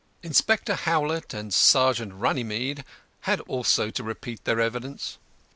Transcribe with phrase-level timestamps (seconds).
[0.23, 2.83] Inspector HOWLETT and Sergeant RUNNYMEDE
[3.29, 5.11] had also to repeat their evidence.
[5.11, 5.19] Dr.